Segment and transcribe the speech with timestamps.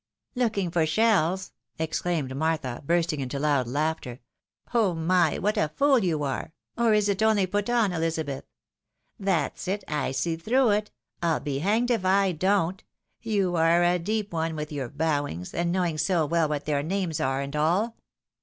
[0.35, 4.19] "Looking for shells!" exclaimed Martha, bursting into loud laughter."
[4.73, 5.37] Oh, my!
[5.37, 6.53] what a fool you are!
[6.75, 8.41] or is it only put on, EKzabeth?
[9.19, 10.89] That's it, I see through it,
[11.21, 12.83] I'U be hanged if I don't.
[13.21, 17.19] You are a deep one, with your bowings, and knowing so well what their names
[17.19, 17.95] are, and all."